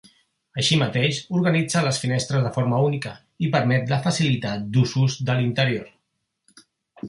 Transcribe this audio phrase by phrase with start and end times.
[0.61, 3.13] Així mateix, organitza les finestres de forma única
[3.49, 6.69] i permet la facilitat d'usos de l'interior.